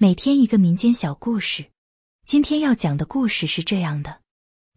[0.00, 1.64] 每天一个民间小故事。
[2.24, 4.20] 今天要讲的故事是这样的：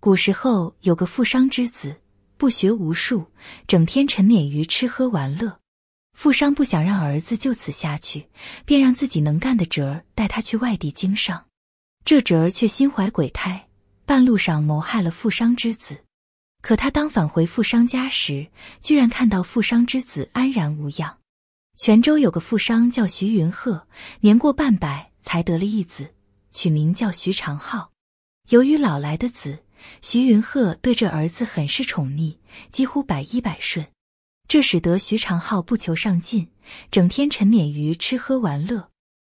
[0.00, 2.00] 古时候有个富商之子，
[2.38, 3.26] 不学无术，
[3.66, 5.60] 整天沉湎于吃喝玩乐。
[6.14, 8.30] 富商不想让儿子就此下去，
[8.64, 11.44] 便让自己能干的侄儿带他去外地经商。
[12.02, 13.68] 这侄儿却心怀鬼胎，
[14.06, 16.02] 半路上谋害了富商之子。
[16.62, 18.46] 可他当返回富商家时，
[18.80, 21.18] 居然看到富商之子安然无恙。
[21.76, 23.86] 泉州有个富商叫徐云鹤，
[24.20, 26.14] 年过半百才得了一子，
[26.50, 27.92] 取名叫徐长浩。
[28.48, 29.58] 由于老来的子，
[30.02, 32.36] 徐云鹤对这儿子很是宠溺，
[32.70, 33.86] 几乎百依百顺。
[34.48, 36.48] 这使得徐长浩不求上进，
[36.90, 38.88] 整天沉湎于吃喝玩乐。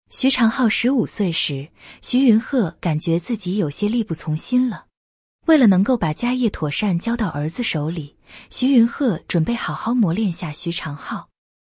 [0.10, 1.70] 徐长浩十五岁时，
[2.02, 4.86] 徐云鹤感觉自己有些力不从心了。
[5.46, 8.16] 为了能够把家业妥善交到儿子手里，
[8.50, 11.30] 徐云鹤准备好好磨练下徐长浩。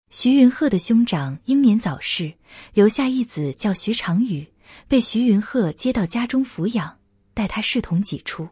[0.10, 2.34] 徐云鹤的兄长英年早逝，
[2.74, 4.48] 留下一子叫徐长宇，
[4.88, 6.98] 被徐云鹤接到家中抚养，
[7.34, 8.48] 待他视同己出。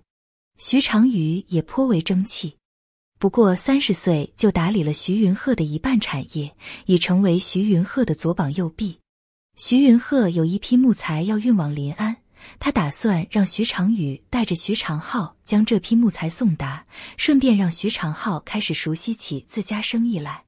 [0.57, 2.57] 徐长宇也颇为争气，
[3.17, 6.53] 不过三十岁就打理了徐云鹤的一半产业，
[6.87, 8.99] 已成为徐云鹤的左膀右臂。
[9.55, 12.17] 徐云鹤有一批木材要运往临安。
[12.59, 16.85] 他打算让徐长宇带着徐长浩将这批木材送达，
[17.15, 20.43] 顺便让徐长浩开始熟悉起自家生意来。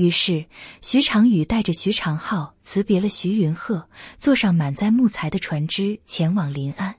[0.00, 0.46] 于是，
[0.80, 3.86] 徐长宇带着徐长浩辞别了徐云鹤，
[4.18, 6.96] 坐上满载木材的船只前往临安。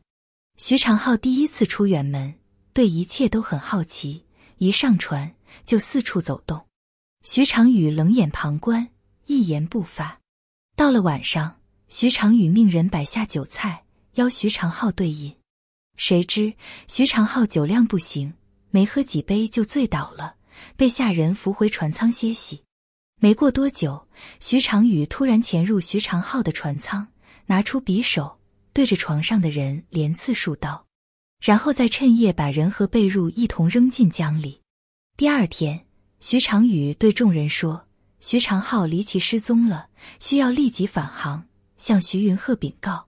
[0.55, 2.35] 徐长浩第一次出远门，
[2.73, 4.23] 对一切都很好奇，
[4.59, 5.33] 一上船
[5.65, 6.67] 就四处走动。
[7.23, 8.89] 徐长宇冷眼旁观，
[9.25, 10.19] 一言不发。
[10.75, 13.83] 到了晚上，徐长宇命人摆下酒菜。
[14.15, 15.33] 邀徐长浩对饮，
[15.95, 16.53] 谁知
[16.87, 18.33] 徐长浩酒量不行，
[18.69, 20.35] 没喝几杯就醉倒了，
[20.75, 22.61] 被下人扶回船舱歇息。
[23.23, 24.07] 没过多久，
[24.39, 27.07] 徐长宇突然潜入徐长浩的船舱，
[27.45, 28.39] 拿出匕首，
[28.73, 30.87] 对着床上的人连刺数刀，
[31.39, 34.59] 然后再趁夜把人和被褥一同扔进江里。
[35.17, 35.85] 第二天，
[36.19, 37.85] 徐长宇对众人说
[38.19, 41.45] ：“徐长浩离奇失踪了，需要立即返航，
[41.77, 43.07] 向徐云鹤禀告。”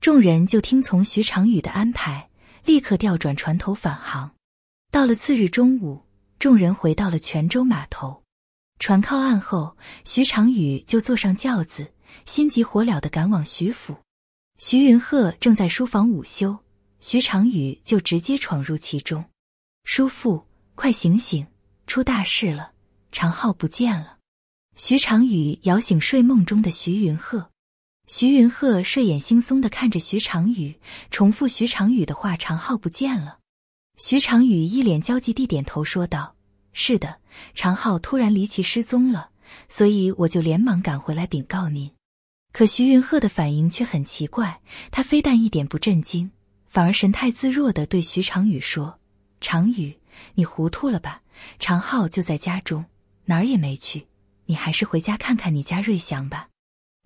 [0.00, 2.30] 众人就听从徐长宇的安排，
[2.64, 4.30] 立刻调转船头返航。
[4.92, 6.04] 到了次日中午，
[6.38, 8.19] 众人回到了泉州码头。
[8.80, 9.76] 船靠岸后，
[10.06, 11.92] 徐长宇就坐上轿子，
[12.24, 13.94] 心急火燎地赶往徐府。
[14.56, 16.56] 徐云鹤正在书房午休，
[16.98, 19.22] 徐长宇就直接闯入其中
[19.84, 21.46] ：“叔父，快醒醒，
[21.86, 22.72] 出大事了！
[23.12, 24.16] 长浩不见了！”
[24.76, 27.50] 徐长宇摇醒睡梦中的徐云鹤。
[28.06, 30.80] 徐云鹤睡眼惺忪的看着徐长宇，
[31.10, 33.40] 重复徐长宇的话：“长浩不见了。”
[33.98, 36.34] 徐长宇一脸焦急地点头说道
[36.72, 37.18] ：“是的，
[37.54, 39.30] 常浩突然离奇失踪了，
[39.68, 41.90] 所以我就连忙赶回来禀告您。”
[42.52, 44.60] 可徐云鹤的反应却很奇怪，
[44.90, 46.30] 他非但一点不震惊，
[46.66, 48.98] 反而神态自若的对徐长宇说
[49.40, 49.96] ：“长宇，
[50.34, 51.22] 你糊涂了吧？
[51.58, 52.84] 常浩就在家中，
[53.26, 54.08] 哪儿也没去，
[54.46, 56.48] 你还是回家看看你家瑞祥吧。”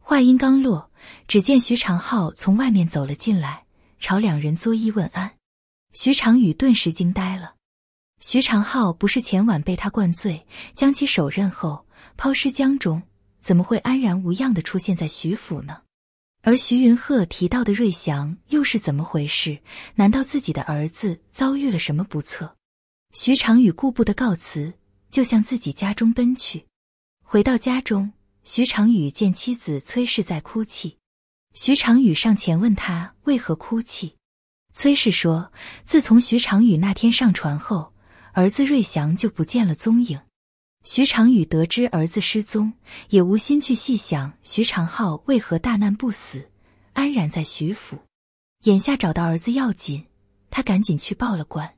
[0.00, 0.90] 话音刚落，
[1.28, 3.64] 只见徐长浩从外面走了进来，
[3.98, 5.32] 朝两人作揖问安。
[5.92, 7.54] 徐长宇顿时惊呆了。
[8.26, 11.86] 徐长浩不是前晚被他灌醉，将其手刃后
[12.16, 13.02] 抛尸江中，
[13.42, 15.82] 怎么会安然无恙的出现在徐府呢？
[16.40, 19.58] 而徐云鹤提到的瑞祥又是怎么回事？
[19.96, 22.56] 难道自己的儿子遭遇了什么不测？
[23.12, 24.72] 徐长宇顾不得告辞，
[25.10, 26.64] 就向自己家中奔去。
[27.22, 28.10] 回到家中。
[28.42, 30.96] 徐长宇见妻子崔氏在哭泣，
[31.52, 34.16] 徐长宇上前问他为何哭泣。
[34.72, 35.52] 崔氏说
[35.84, 37.93] ：“自从徐长宇那天上船后，
[38.34, 40.20] 儿子瑞祥就不见了踪影。”
[40.84, 42.74] 徐长宇得知儿子失踪，
[43.08, 46.50] 也无心去细想徐长浩为何大难不死，
[46.92, 47.96] 安然在徐府。
[48.64, 50.04] 眼下找到儿子要紧，
[50.50, 51.76] 他赶紧去报了官。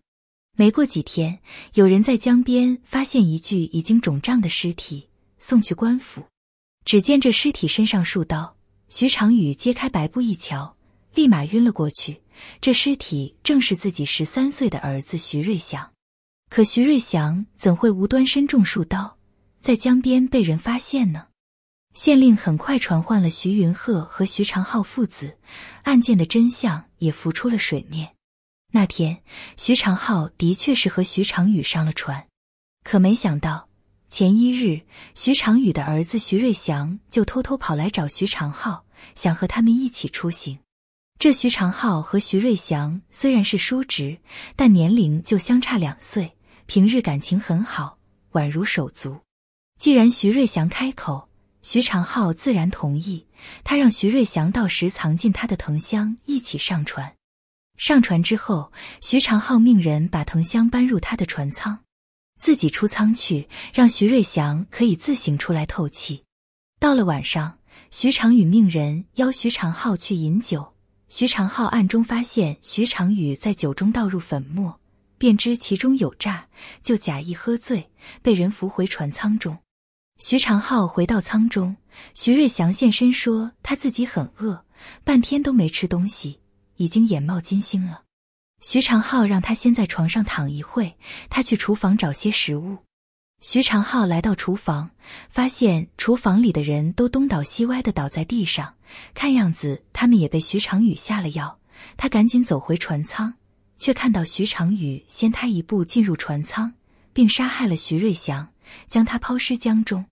[0.56, 1.38] 没过几天，
[1.74, 6.24] 有人在江边发现一具已经肿胀的尸体，送去官府。
[6.84, 8.56] 只见这尸体身上数刀，
[8.88, 10.76] 徐长宇揭开白布一瞧，
[11.14, 12.22] 立马晕了过去。
[12.60, 15.92] 这尸体正是自己十三岁的儿子徐瑞祥。
[16.48, 19.18] 可徐瑞祥怎会无端身中数刀，
[19.60, 21.26] 在江边被人发现呢？
[21.92, 25.38] 县令很快传唤了徐云鹤和徐长浩父子，
[25.82, 28.14] 案件的真相也浮出了水面。
[28.72, 29.22] 那天，
[29.56, 32.26] 徐长浩的确是和徐长宇上了船，
[32.84, 33.68] 可没想到。
[34.08, 34.82] 前一日，
[35.14, 38.84] 徐长宇的儿子徐瑞祥就偷偷跑来找徐长浩，
[39.14, 40.58] 想和他们一起出行。
[41.18, 44.18] 这徐长浩和徐瑞祥虽然是叔侄，
[44.54, 46.35] 但年龄就相差两岁，
[46.66, 47.98] 平日感情很好，
[48.32, 49.16] 宛如手足。
[49.78, 51.28] 既然徐瑞祥开口，
[51.62, 53.24] 徐长浩自然同意，
[53.62, 57.14] 他让徐瑞祥到时藏进他的藤箱，一起上船。
[57.76, 61.78] 上船之后，徐长浩命人把藤箱搬入他的船舱，
[62.40, 66.24] 自己出舱去，让徐瑞祥可以自行出来透气。
[66.80, 67.58] 到了晚上，
[67.90, 70.72] 徐长宇命人邀徐长浩去饮酒。
[71.08, 74.80] 徐长浩暗中发现徐长宇在酒中倒入粉末，
[75.18, 76.46] 便知其中有诈，
[76.82, 77.90] 就假意喝醉，
[78.22, 79.58] 被人扶回船舱中。
[80.18, 81.76] 徐长浩回到舱中，
[82.14, 84.64] 徐瑞祥现身说他自己很饿，
[85.04, 86.40] 半天都没吃东西，
[86.76, 88.02] 已经眼冒金星了。
[88.60, 90.96] 徐长浩让他先在床上躺一会，
[91.28, 92.78] 他去厨房找些食物。
[93.42, 94.90] 徐长浩来到厨房，
[95.28, 98.74] 发现厨房里的人都东倒西歪的倒在地上，
[99.12, 101.58] 看样子他们也被徐长宇下了药。
[101.98, 103.34] 他赶紧走回船舱，
[103.78, 106.72] 却看到徐长宇先他一步进入船舱，
[107.12, 108.52] 并杀害了徐瑞祥，
[108.88, 110.04] 将他抛尸江中。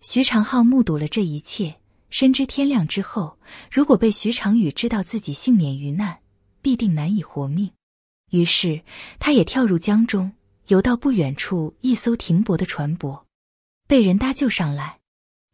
[0.00, 1.76] 徐长浩目睹了这一切，
[2.10, 3.38] 深知天亮之后，
[3.70, 6.18] 如果被徐长宇知道自己幸免于难，
[6.60, 7.70] 必定难以活命，
[8.30, 8.82] 于是
[9.18, 10.32] 他也跳入江中。
[10.68, 13.24] 游到不远处，一艘停泊的船舶
[13.88, 15.00] 被人搭救上来。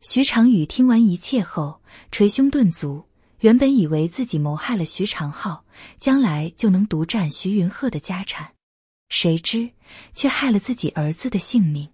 [0.01, 1.81] 徐长宇听完一切后，
[2.13, 3.08] 捶胸顿足。
[3.41, 5.65] 原本以为自己谋害了徐长浩，
[5.99, 8.53] 将来就能独占徐云鹤的家产，
[9.09, 9.71] 谁知
[10.13, 11.89] 却害了自己儿子的性命。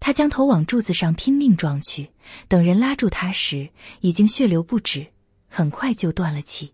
[0.00, 2.10] 他将头往柱子上拼命撞去，
[2.46, 3.68] 等人拉住他时，
[4.00, 5.06] 已经血流不止，
[5.48, 6.72] 很快就断了气。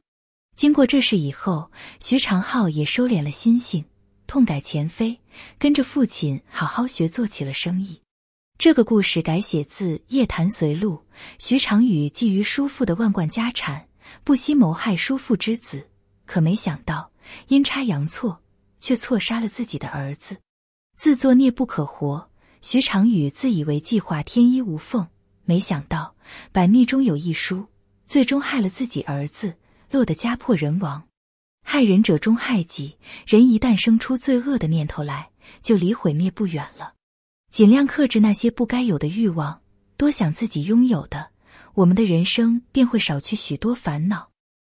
[0.55, 3.85] 经过这事以后，徐长浩也收敛了心性。
[4.27, 5.19] 痛改前非，
[5.59, 8.01] 跟着父亲好好学做起了生意。
[8.57, 11.03] 这个故事改写自《夜谈随录》。
[11.39, 13.89] 徐长宇觊觎叔父的万贯家产，
[14.23, 15.89] 不惜谋害叔父之子，
[16.27, 17.11] 可没想到
[17.49, 18.43] 阴差阳错，
[18.79, 20.37] 却错杀了自己的儿子。
[20.97, 22.31] 自作孽不可活，
[22.61, 25.09] 徐长宇自以为计划天衣无缝，
[25.45, 26.15] 没想到
[26.53, 27.67] 百密中有一疏，
[28.07, 29.55] 最终害了自己儿子，
[29.91, 31.03] 落得家破人亡。
[31.67, 32.97] 害人者终害己，
[33.27, 35.31] 人一旦生出罪恶的念头来，
[35.63, 36.95] 就离毁灭不远了。
[37.51, 39.63] 尽量克制那些不该有的欲望，
[39.97, 41.31] 多想自己拥有的，
[41.75, 44.34] 我们的人生便会少去许多烦恼。